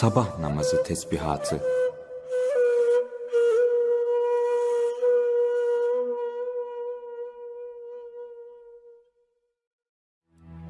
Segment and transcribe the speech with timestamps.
[0.00, 1.60] Sabah namazı tesbihatı.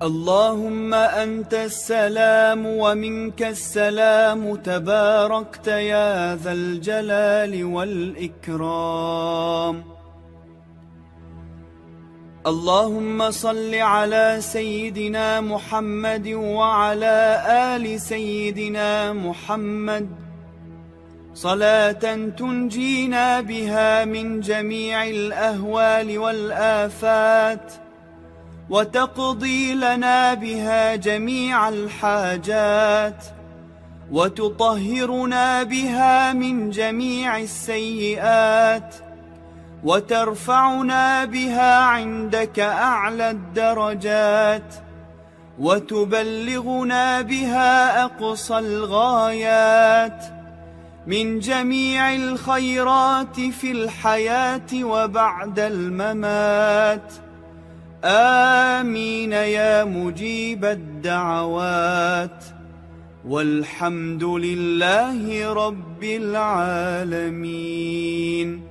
[0.08, 6.12] اللهم أنت السلام ومنك السلام تباركت يا
[6.44, 9.76] ذا الجلال والإكرام
[12.46, 20.08] اللهم صل على سيدنا محمد وعلى آل سيدنا محمد.
[21.34, 27.72] صلاة تنجينا بها من جميع الأهوال والآفات.
[28.70, 33.24] وتقضي لنا بها جميع الحاجات.
[34.12, 39.09] وتطهرنا بها من جميع السيئات.
[39.84, 44.74] وترفعنا بها عندك أعلى الدرجات
[45.58, 50.24] وتبلغنا بها أقصى الغايات
[51.06, 57.12] من جميع الخيرات في الحياة وبعد الممات.
[58.04, 62.44] آمين يا مجيب الدعوات.
[63.28, 68.69] والحمد لله رب العالمين.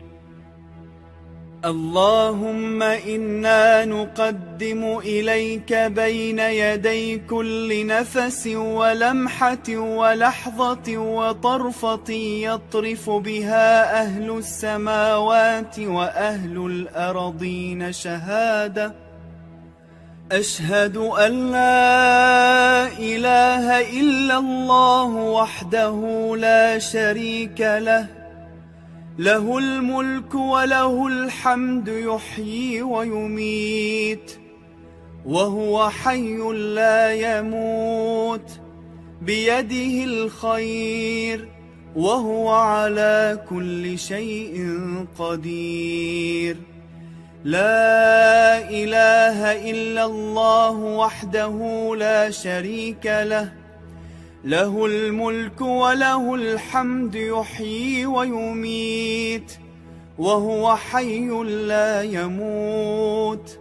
[1.66, 15.80] اللهم إنا نقدم إليك بين يدي كل نفس ولمحة ولحظة وطرفة يطرف بها أهل السماوات
[15.80, 18.94] وأهل الأرضين شهادة.
[20.32, 26.00] أشهد أن لا إله إلا الله وحده
[26.38, 28.19] لا شريك له.
[29.20, 34.31] له الملك وله الحمد يحيي ويميت
[35.25, 38.52] وهو حي لا يموت
[39.22, 41.50] بيده الخير
[41.96, 44.80] وهو على كل شيء
[45.19, 46.57] قدير.
[47.44, 51.56] لا إله إلا الله وحده
[51.96, 53.59] لا شريك له
[54.44, 59.51] له الملك وله الحمد يحيي ويميت
[60.17, 63.59] وهو حي لا يموت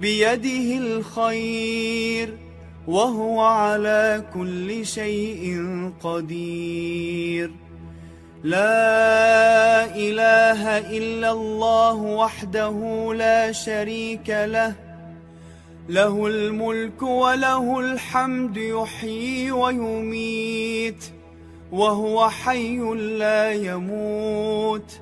[0.00, 2.38] بيده الخير
[2.88, 5.62] وهو على كل شيء
[6.02, 7.50] قدير.
[8.44, 12.74] لا إله إلا الله وحده
[13.14, 14.85] لا شريك له
[15.88, 21.04] له الملك وله الحمد يحيي ويميت
[21.72, 22.78] وهو حي
[23.18, 25.00] لا يموت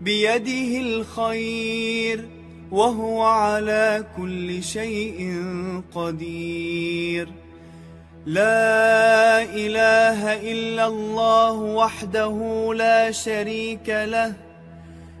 [0.00, 2.28] بيده الخير
[2.70, 5.44] وهو على كل شيء
[5.94, 7.28] قدير.
[8.26, 14.51] لا إله إلا الله وحده لا شريك له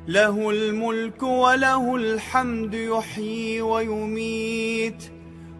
[0.08, 5.02] له الملك وله الحمد يحيي ويميت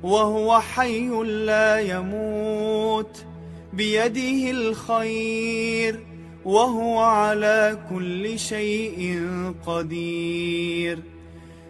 [0.02, 3.24] وهو حي لا يموت
[3.72, 6.00] بيده الخير
[6.44, 9.26] وهو على كل شيء
[9.66, 10.98] قدير.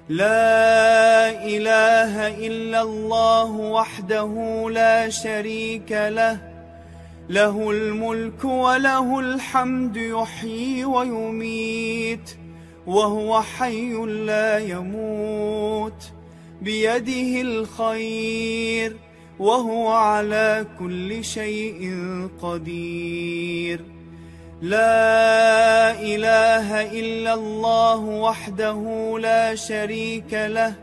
[0.09, 6.39] لا إله إلا الله وحده لا شريك له
[7.29, 12.42] له الملك وله الحمد يحيي ويميت.
[12.87, 16.13] وهو حي لا يموت
[16.63, 18.97] بيده الخير
[19.39, 21.95] وهو على كل شيء
[22.43, 23.81] قدير.
[24.63, 30.75] لا إله إلا الله وحده لا شريك له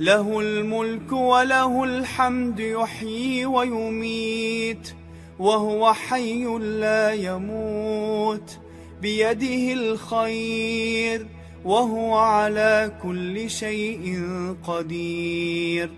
[0.00, 4.94] له الملك وله الحمد يحيي ويميت
[5.38, 8.58] وهو حي لا يموت.
[9.02, 11.26] بيده الخير
[11.64, 14.22] وهو على كل شيء
[14.66, 15.90] قدير.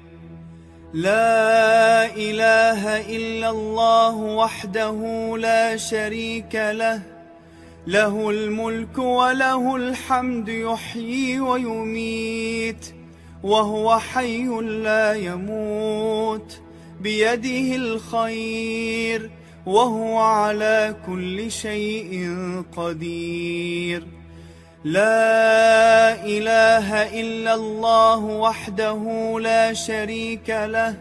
[0.95, 4.99] لا إله إلا الله وحده
[5.39, 7.03] لا شريك له
[7.87, 12.95] له الملك وله الحمد يحيي ويميت
[13.43, 16.61] وهو حي لا يموت.
[17.01, 19.31] بيده الخير
[19.67, 22.31] وهو على كل شيء
[22.77, 24.03] قدير.
[24.85, 30.97] لا إله إلا الله وحده لا شريك له.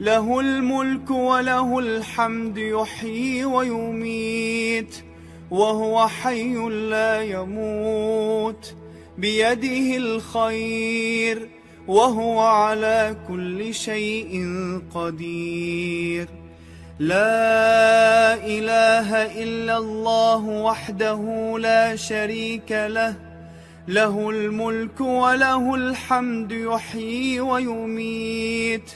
[0.00, 5.04] له الملك وله الحمد يحيي ويميت
[5.50, 8.74] وهو حي لا يموت.
[9.18, 11.48] بيده الخير
[11.88, 14.44] وهو على كل شيء
[14.94, 16.28] قدير.
[16.98, 23.14] لا إله إلا الله وحده لا شريك له.
[23.88, 28.90] له الملك وله الحمد يحيي ويميت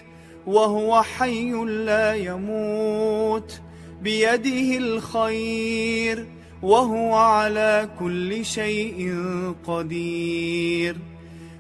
[0.46, 3.60] وهو حي لا يموت.
[4.02, 6.26] بيده الخير
[6.62, 9.14] وهو على كل شيء
[9.66, 10.96] قدير.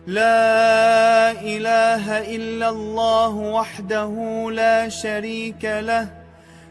[0.06, 6.21] لا إله إلا الله وحده لا شريك له.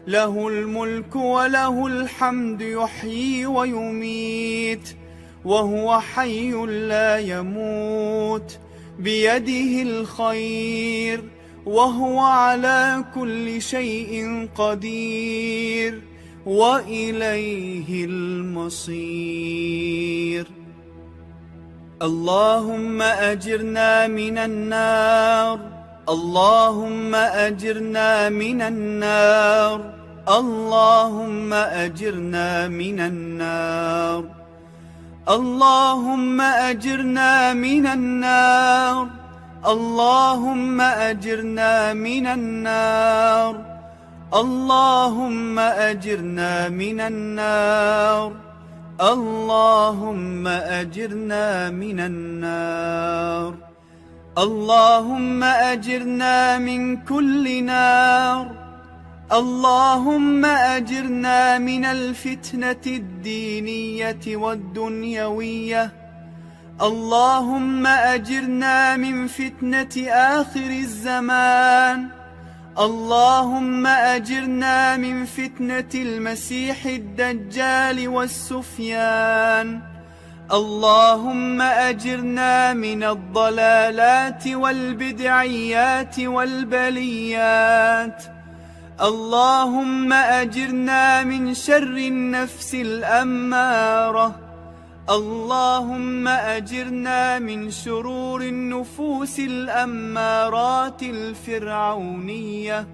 [0.06, 4.96] له الملك وله الحمد يحيي ويميت
[5.44, 8.58] وهو حي لا يموت
[8.98, 11.24] بيده الخير
[11.66, 16.02] وهو على كل شيء قدير
[16.46, 19.62] وإليه المصير.
[22.02, 25.71] اللهم أجرنا من النار
[26.08, 29.80] اللهم أجرنا من النار.
[30.28, 34.24] اللهم أجرنا من النار.
[35.28, 39.08] اللهم أجرنا من النار.
[39.66, 43.54] اللهم أجرنا من النار.
[44.34, 48.32] اللهم أجرنا من النار.
[49.00, 53.71] اللهم أجرنا من النار.
[54.38, 58.50] اللهم أجرنا من كل نار.
[59.32, 65.92] اللهم أجرنا من الفتنة الدينية والدنيوية.
[66.82, 72.08] اللهم أجرنا من فتنة آخر الزمان.
[72.78, 79.91] اللهم أجرنا من فتنة المسيح الدجال والسفيان.
[80.52, 88.22] اللهم أجرنا من الضلالات والبدعيات والبليات.
[89.02, 94.40] اللهم أجرنا من شر النفس الأمارة.
[95.10, 102.86] اللهم أجرنا من شرور النفوس الأمارات الفرعونية.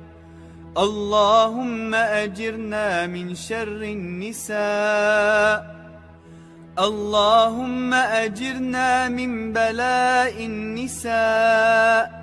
[0.79, 5.78] اللهم أجرنا من شر النساء.
[6.79, 12.19] اللهم أجرنا من بلاء النساء.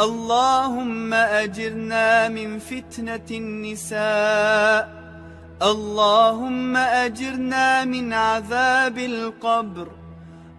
[0.00, 4.88] اللهم أجرنا من فتنة النساء.
[5.62, 9.88] اللهم أجرنا من عذاب القبر.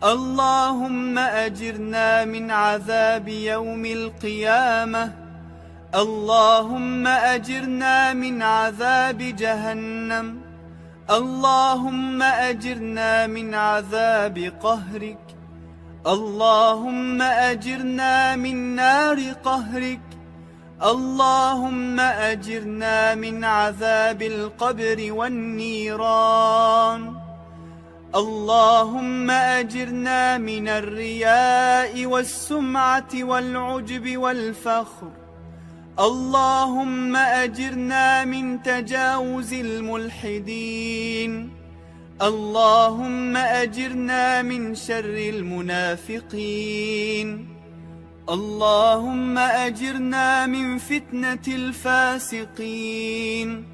[0.04, 5.12] اللهم أجرنا من عذاب يوم القيامة.
[5.96, 10.43] اللهم أجرنا من عذاب جهنم.
[11.10, 15.36] اللهم أجرنا من عذاب قهرك.
[16.08, 20.00] اللهم أجرنا من نار قهرك.
[20.84, 27.14] اللهم أجرنا من عذاب القبر والنيران.
[28.16, 35.23] اللهم أجرنا من الرياء والسمعة والعجب والفخر.
[36.00, 41.52] اللهم أجرنا من تجاوز الملحدين.
[42.22, 47.48] اللهم أجرنا من شر المنافقين.
[48.30, 53.66] اللهم أجرنا من فتنة الفاسقين.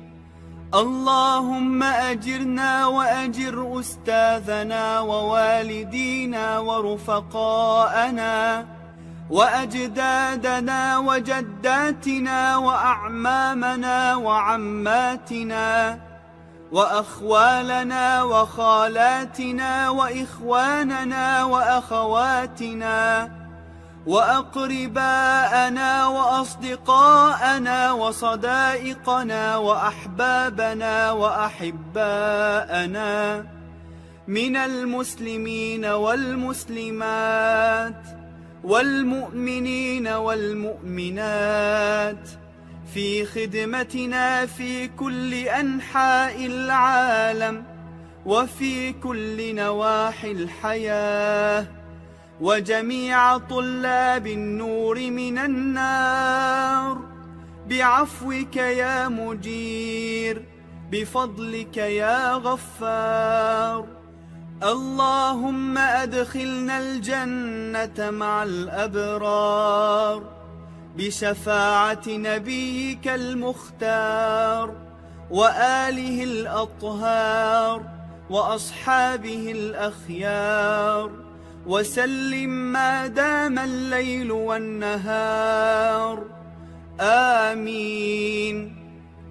[0.74, 8.66] اللهم أجرنا وأجر أستاذنا ووالدينا ورفقاءنا.
[9.30, 16.00] وأجدادنا وجداتنا وأعمامنا وعماتنا
[16.72, 23.32] وأخوالنا وخالاتنا وإخواننا وأخواتنا
[24.08, 33.10] وأقرباءنا وأصدقاءنا وصدائقنا وأحبابنا وأحباءنا
[34.28, 37.00] من المسلمين والمسلمات
[38.64, 41.50] والمؤمنين والمؤمنات
[42.94, 47.64] في خدمتنا في كل أنحاء العالم
[48.26, 51.66] وفي كل نواحي الحياة
[52.42, 56.98] وجميع طلاب النور من النار.
[57.68, 60.46] بعفوك يا مجير
[60.92, 63.99] بفضلك يا غفار.
[64.64, 70.24] اللهم أدخلنا الجنة مع الأبرار
[70.98, 74.76] بشفاعة نبيك المختار
[75.32, 77.82] وآله الأطهار
[78.30, 81.12] وأصحابه الأخيار
[81.68, 86.24] وسلم ما دام الليل والنهار.
[87.02, 88.79] آمين.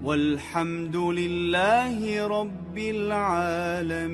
[0.04, 4.08] والحمد لله رب العالمين.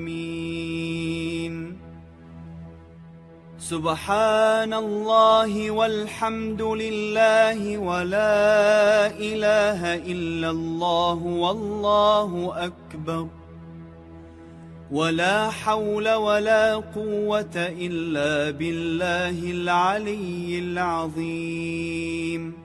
[3.59, 13.27] سبحان الله والحمد لله ولا إله إلا الله والله أكبر.
[14.91, 22.64] ولا حول ولا قوة إلا بالله العلي العظيم.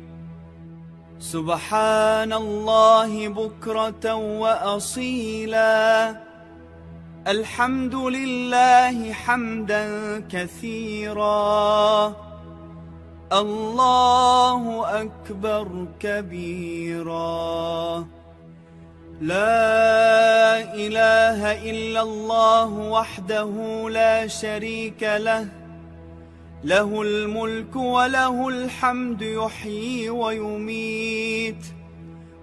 [1.31, 6.15] سبحان الله بكرة وأصيلا.
[7.27, 9.85] الحمد لله حمدا
[10.31, 12.15] كثيرا.
[13.33, 18.05] الله أكبر كبيرا.
[19.21, 23.49] لا إله إلا الله وحده
[23.89, 25.60] لا شريك له.
[26.63, 31.65] له الملك وله الحمد يحيي ويميت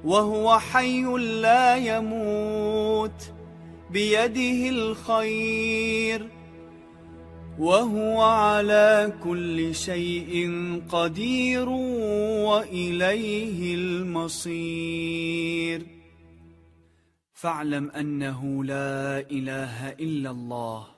[0.04, 1.02] وهو حي
[1.42, 3.32] لا يموت
[3.90, 6.28] بيده الخير
[7.58, 10.52] وهو على كل شيء
[10.88, 11.68] قدير
[12.48, 15.18] وإليه المصير.
[17.34, 20.97] فاعلم أنه لا إله إلا الله.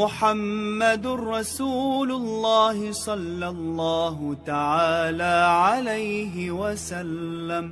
[0.00, 7.64] محمد رسول الله صلى الله تعالى عليه وسلم.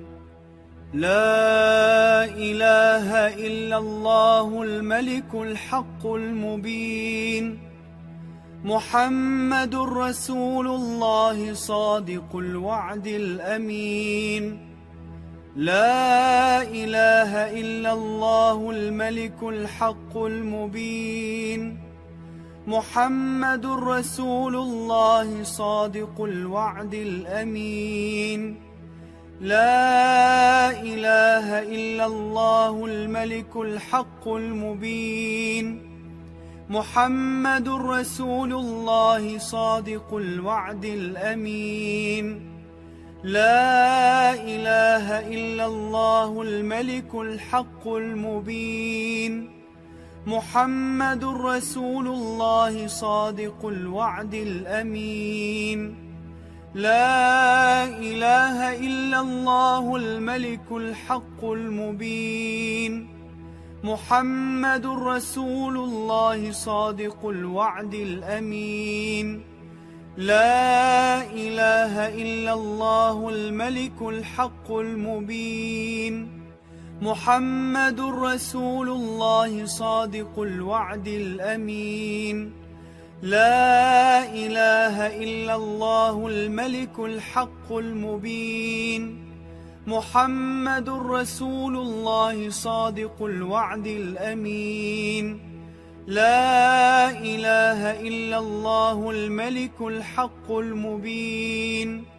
[0.94, 3.08] لا إله
[3.46, 7.58] إلا الله الملك الحق المبين.
[8.64, 14.44] محمد رسول الله صادق الوعد الأمين.
[15.56, 21.87] لا إله إلا الله الملك الحق المبين.
[22.68, 28.56] محمد رسول الله صادق الوعد الأمين.
[29.40, 35.80] لا إله إلا الله الملك الحق المبين.
[36.70, 42.26] محمد رسول الله صادق الوعد الأمين.
[43.24, 49.57] لا إله إلا الله الملك الحق المبين.
[50.28, 55.94] محمد رسول الله صادق الوعد الأمين.
[56.74, 63.08] لا إله إلا الله الملك الحق المبين.
[63.84, 69.40] محمد رسول الله صادق الوعد الأمين.
[70.16, 76.37] لا إله إلا الله الملك الحق المبين.
[77.02, 82.52] محمد رسول الله صادق الوعد الأمين.
[83.22, 89.02] لا إله إلا الله الملك الحق المبين.
[89.86, 95.40] محمد رسول الله صادق الوعد الأمين.
[96.06, 102.17] لا إله إلا الله الملك الحق المبين.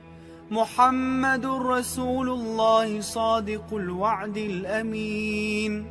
[0.51, 5.85] محمد رسول الله صادق الوعد الأمين.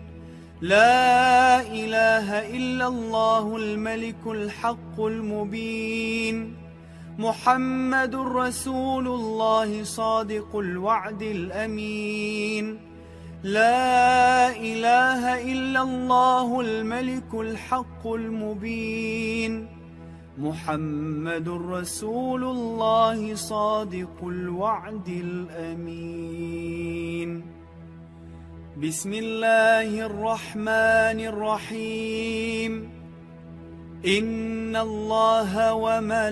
[0.61, 6.57] لا إله إلا الله الملك الحق المبين.
[7.19, 12.79] محمد رسول الله صادق الوعد الأمين.
[13.43, 19.78] لا إله إلا الله الملك الحق المبين.
[20.39, 25.59] محمد رسول الله صادق الوعد الأمين.
[28.83, 32.91] بسم الله الرحمن الرحيم.
[34.07, 36.25] إن الله وملائكته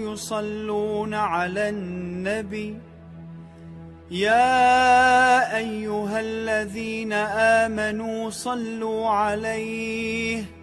[0.00, 2.76] يصلون على النبي.
[4.10, 7.12] يا أيها الذين
[7.62, 10.59] آمنوا صلوا عليه.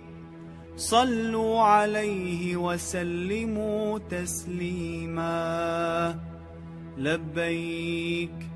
[0.78, 5.36] صلوا عليه وسلموا تسليما.
[6.98, 8.48] لبيك.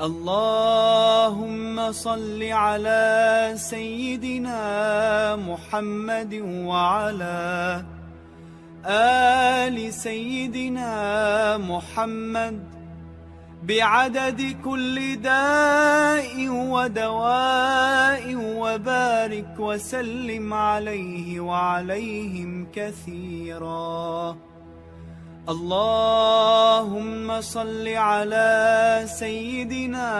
[0.00, 4.60] اللهم صل على سيدنا
[5.36, 7.84] محمد وعلى
[8.86, 12.75] آل سيدنا محمد
[13.68, 24.36] بعدد كل داء ودواء وبارك وسلم عليه وعليهم كثيراً.
[25.48, 30.10] اللهم صل على سيدنا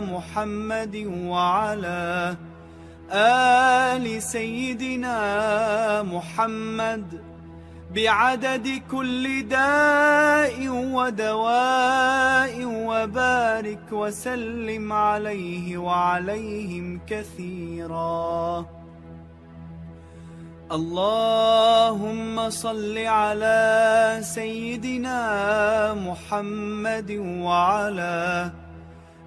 [0.00, 2.36] محمد وعلى
[3.12, 5.18] آل سيدنا
[6.02, 7.25] محمد.
[7.96, 18.66] بعدد كل داء ودواء وبارك وسلم عليه وعليهم كثيراً.
[20.72, 25.20] اللهم صل على سيدنا
[25.94, 28.50] محمد وعلى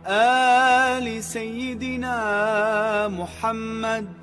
[0.07, 2.17] آل سيدنا
[3.07, 4.18] محمد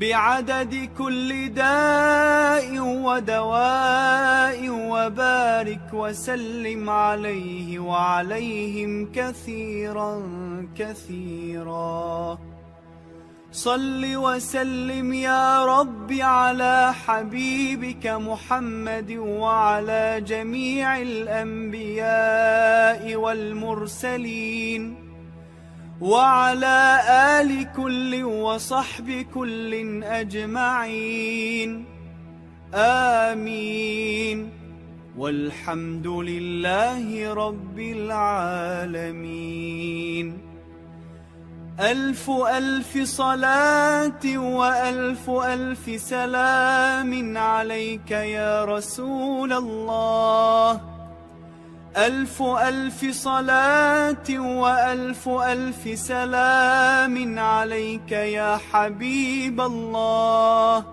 [0.00, 10.22] بعدد كل داء ودواء وبارك وسلم عليه وعليهم كثيرا
[10.78, 12.38] كثيرا.
[13.52, 22.34] صل وسلم يا رب على حبيبك محمد وعلى جميع الأنبياء
[23.16, 25.03] والمرسلين.
[26.00, 31.84] وعلى آل كل وصحب كل أجمعين.
[32.74, 34.50] آمين.
[35.18, 39.34] والحمد لله رب العالمين.
[41.80, 50.93] ألف ألف صلاة وألف ألف سلام عليك يا رسول الله.
[51.96, 60.84] ألف ألف صلاة وألف ألف سلام عليك يا حبيب الله.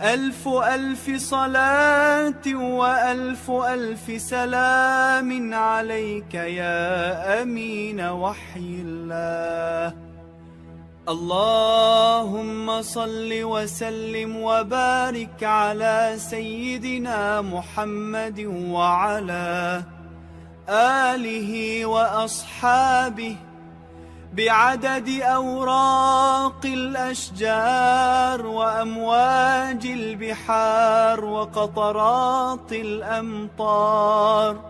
[0.00, 9.94] ألف ألف صلاة وألف ألف سلام عليك يا أمين وحي الله.
[11.08, 18.40] اللهم صل وسلم وبارك على سيدنا محمد
[18.72, 19.82] وعلى
[20.68, 23.36] آله وأصحابه
[24.34, 34.60] بعدد أوراق الأشجار وأمواج البحار وقطرات الأمطار.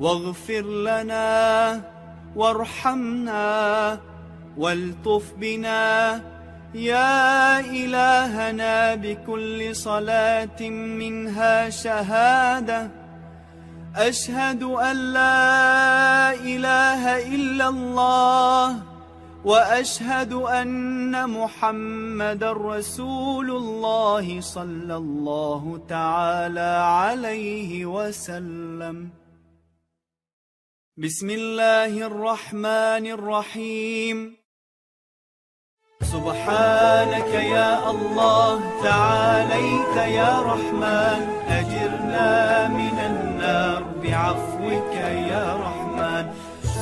[0.00, 1.80] واغفر لنا
[2.36, 3.98] وارحمنا
[4.58, 6.20] والطف بنا.
[6.74, 13.07] يا إلهنا بكل صلاة منها شهادة.
[13.96, 17.02] أشهد أن لا إله
[17.34, 18.82] إلا الله
[19.44, 29.10] وأشهد أن محمد رسول الله صلى الله تعالى عليه وسلم.
[30.96, 34.36] بسم الله الرحمن الرحيم.
[36.02, 42.87] سبحانك يا الله تعاليت يا رحمن أجرنا من
[44.02, 44.94] بعفوك
[45.30, 46.26] يا رحمن.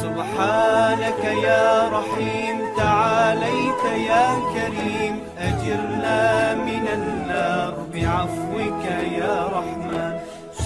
[0.02, 5.14] سبحانك يا رحيم تعاليت يا كريم.
[5.38, 8.85] أجرنا من النار بعفوك
[9.20, 10.12] يا رحمن.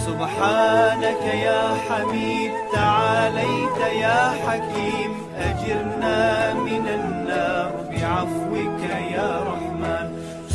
[0.06, 5.12] سبحانك يا حميد تعاليت يا حكيم.
[5.38, 8.82] أجرنا من النار بعفوك
[9.16, 10.06] يا رحمن.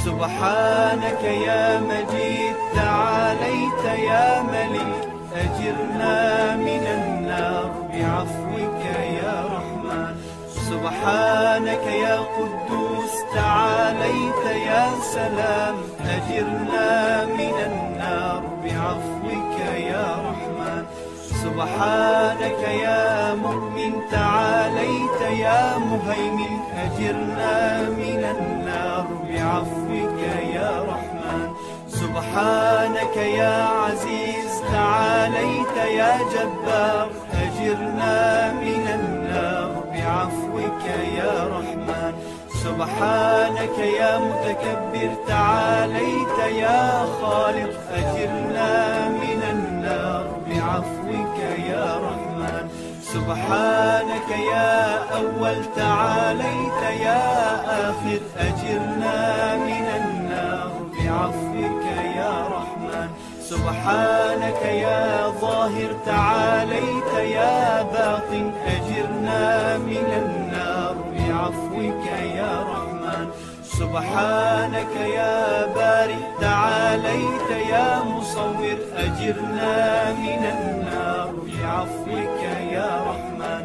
[0.06, 8.84] سبحانك يا مجيد تعاليت يا ملك أجرنا من النار بعفوك
[9.24, 10.16] يا رحمن.
[10.70, 15.76] سبحانك يا قدوس تعاليت يا سلام.
[16.16, 19.58] أجرنا من النار بعفوك
[19.92, 20.84] يا رحمن.
[21.44, 26.60] سبحانك يا مؤمن تعاليت يا مهيمن.
[26.86, 30.20] أجرنا من النار بعفوك
[30.56, 31.48] يا رحمن.
[31.88, 40.86] سبحانك يا عزيز تعاليت يا جبار أجرنا من النار بعفوك
[41.18, 42.14] يا رحمن.
[42.64, 51.38] سبحانك يا متكبر تعاليت يا خالق أجرنا من النار بعفوك
[51.70, 52.70] يا رحمن.
[53.02, 57.26] سبحانك يا أول تعاليت يا
[57.90, 61.85] آخر أجرنا من النار بعفوك
[63.50, 72.06] سبحانك يا ظاهر تعاليت يا باطن أجرنا من النار بعفوك
[72.38, 73.28] يا رحمن.
[73.64, 83.62] سبحانك يا بارئ تعاليت يا مصور أجرنا من النار بعفوك يا رحمن.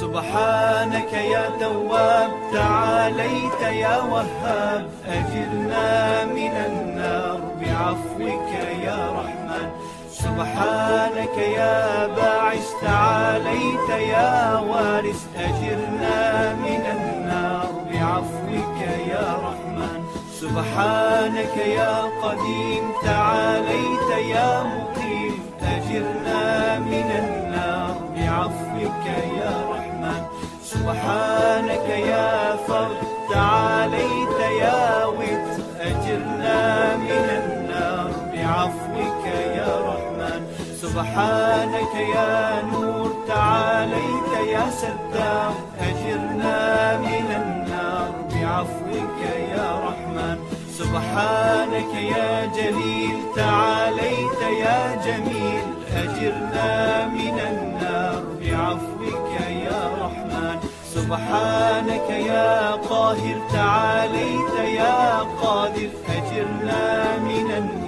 [0.00, 8.50] سبحانك يا تواب تعاليت يا وهاب أجرنا من النار بعفوك
[8.84, 9.68] يا رحمن.
[10.10, 15.20] سبحانك يا باعث تعاليت يا وارث.
[15.36, 18.78] أجرنا من النار بعفوك
[19.12, 19.98] يا رحمن.
[20.40, 25.34] سبحانك يا قديم تعاليت يا مقيم.
[25.62, 29.06] أجرنا من النار بعفوك
[29.40, 30.22] يا رحمن.
[30.62, 33.00] سبحانك يا فرد
[33.32, 37.53] تعاليت يا وتر أجرنا من النار
[38.64, 39.24] بعفوك
[39.56, 40.42] يا رحمن
[40.82, 49.20] سبحانك يا نور تعاليت يا ستار أجرنا من النار بعفوك
[49.56, 50.38] يا رحمن
[50.78, 59.30] سبحانك يا جليل تعاليت يا جميل أجرنا من النار بعفوك
[59.68, 60.58] يا رحمن
[60.94, 67.83] سبحانك يا قاهر تعاليت يا قادر أجرنا من النار.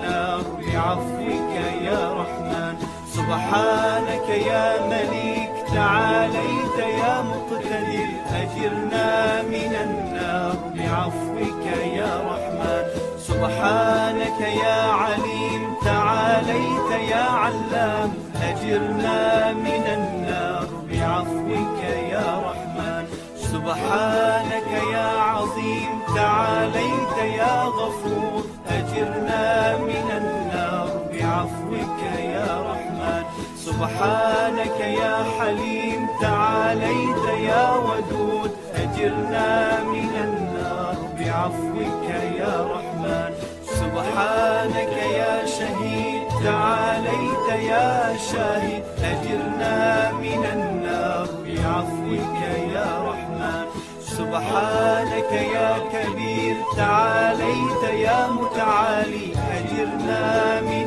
[0.87, 2.77] بعفوك يا رحمن
[3.14, 8.09] سبحانك يا مليك تعاليت يا مقتدر
[8.42, 11.64] أجرنا من النار بعفوك
[12.01, 12.85] يا رحمن
[13.18, 18.11] سبحانك يا عليم تعاليت يا علام
[18.42, 21.81] أجرنا من النار بعفوك
[22.12, 23.05] يا رحمن
[23.37, 30.36] سبحانك يا عظيم تعاليت يا غفور أجرنا من النار.
[31.37, 32.01] بعفوك
[32.35, 33.25] يا رحمن
[33.57, 43.31] سبحانك يا حليم تعاليت يا ودود أجرنا من النار بعفوك يا رحمن
[43.64, 52.40] سبحانك يا شهيد تعاليت يا شاهد أجرنا من النار بعفوك
[52.75, 53.66] يا رحمن
[54.01, 60.86] سبحانك يا كبير تعاليت يا متعالي أجرنا من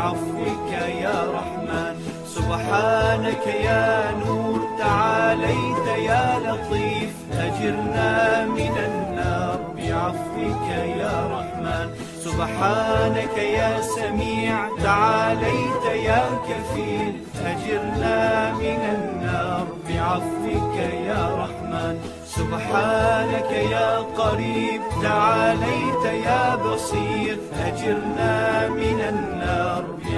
[0.00, 1.94] بعفوك يا رحمن
[2.34, 10.68] سبحانك يا نور تعاليت يا لطيف أجرنا من النار بعفوك
[11.00, 11.88] يا رحمن
[12.24, 17.14] سبحانك يا سميع تعاليت يا كفيل
[17.52, 20.76] أجرنا من النار بعفوك
[21.08, 21.94] يا رحمن
[22.26, 29.39] سبحانك يا قريب تعاليت يا بصير أجرنا من النار.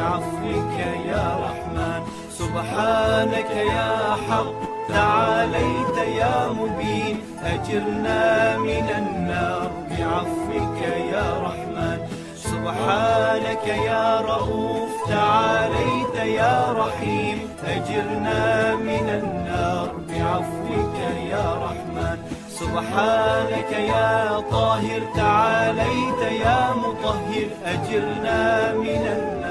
[0.02, 2.02] بعفوك يا رحمن
[2.38, 4.52] سبحانك يا حق
[4.88, 9.70] تعاليت يا مبين أجرنا من النار.
[9.90, 10.78] بعفوك
[11.12, 11.98] يا رحمن
[12.36, 19.88] سبحانك يا رؤوف تعاليت يا رحيم أجرنا من النار.
[20.08, 20.98] بعفوك
[21.30, 22.18] يا رحمن
[22.60, 29.41] سبحانك يا طاهر تعاليت يا مطهر أجرنا من النار.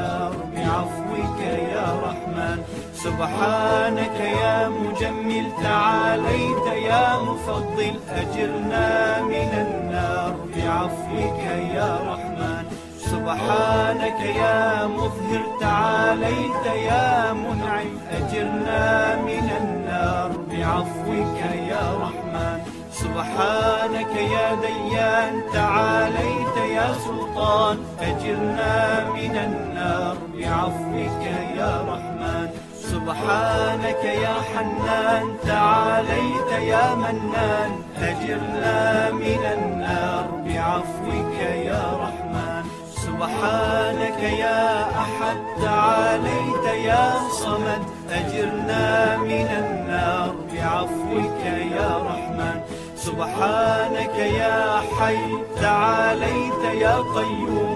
[0.71, 1.39] بعفوك
[1.75, 2.57] يا رحمن.
[3.03, 7.95] سبحانك يا مجمل تعاليت يا مفضل.
[8.21, 11.39] أجرنا من النار بعفوك
[11.75, 12.63] يا رحمن.
[13.11, 17.91] سبحانك يا مظهر تعاليت يا منعم.
[18.17, 21.39] أجرنا من النار بعفوك
[21.71, 22.59] يا رحمن.
[23.01, 27.77] سبحانك يا ديان تعاليت يا سلطان.
[27.99, 28.75] أجرنا
[29.21, 31.23] من النار بعفوك
[31.57, 32.49] يا رحمن.
[32.91, 37.71] سبحانك يا حنان تعاليت يا منان.
[38.09, 41.37] أجرنا من النار بعفوك
[41.69, 42.63] يا رحمن.
[43.05, 44.61] سبحانك يا
[45.03, 47.05] أحد تعاليت يا
[47.43, 47.83] صمد.
[48.19, 51.41] أجرنا من النار بعفوك
[51.77, 52.57] يا رحمن.
[52.95, 55.23] سبحانك يا حي
[55.61, 57.70] تعاليت يا قيوم.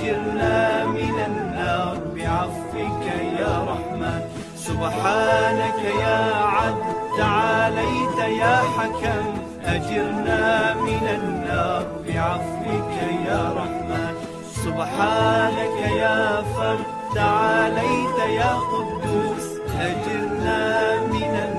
[0.00, 3.04] أجرنا من النار بعفوك
[3.38, 4.20] يا رحمن.
[4.56, 6.20] سبحانك يا
[6.56, 6.82] عدل
[7.18, 9.24] تعاليت يا حكم.
[9.64, 12.94] أجرنا من النار بعفوك
[13.28, 14.14] يا رحمن.
[14.64, 19.46] سبحانك يا فرد تعاليت يا قدوس.
[19.80, 20.60] أجرنا
[21.12, 21.49] من النار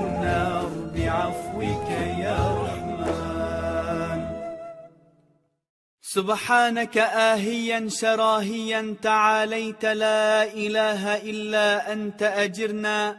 [6.14, 13.16] سبحانك آهيا شراهيا تعاليت لا إله إلا أنت أجرنا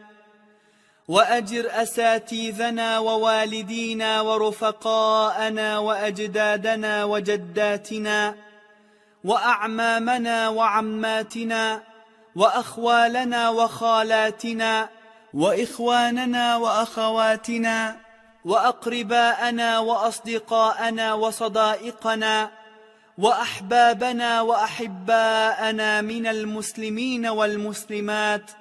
[1.07, 8.35] وأجر أساتيذنا ووالدينا ورفقاءنا وأجدادنا وجداتنا
[9.23, 11.83] وأعمامنا وعماتنا
[12.35, 14.89] وأخوالنا وخالاتنا
[15.33, 17.97] وإخواننا وأخواتنا
[18.45, 22.62] وأقرباءنا وأصدقاءنا وصدائقنا
[23.17, 28.51] وأحبابنا وأحباءنا من المسلمين والمسلمات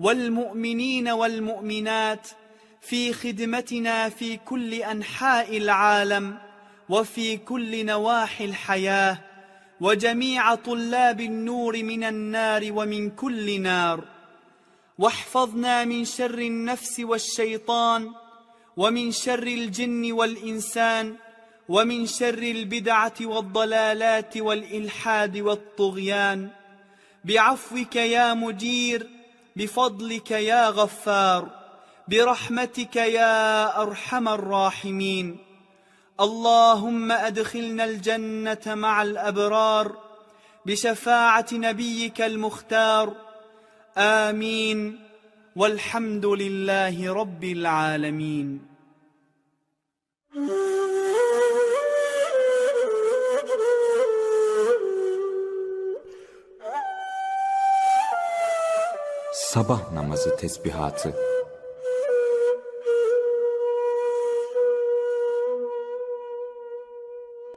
[0.00, 2.28] والمؤمنين والمؤمنات
[2.80, 6.38] في خدمتنا في كل أنحاء العالم
[6.88, 9.18] وفي كل نواحي الحياة
[9.80, 14.04] وجميع طلاب النور من النار ومن كل نار
[14.98, 18.12] واحفظنا من شر النفس والشيطان
[18.76, 21.16] ومن شر الجن والإنسان
[21.68, 26.48] ومن شر البدعة والضلالات والإلحاد والطغيان.
[27.24, 29.06] بعفوك يا مجير
[29.56, 31.50] بفضلك يا غفار
[32.08, 35.38] برحمتك يا أرحم الراحمين.
[36.20, 39.96] اللهم أدخلنا الجنة مع الأبرار
[40.66, 43.12] بشفاعة نبيك المختار.
[43.98, 45.06] آمين.
[45.56, 48.76] والحمد لله رب العالمين.
[59.56, 61.14] Sabah namazı tesbihatı